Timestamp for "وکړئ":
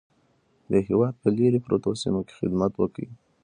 2.77-3.07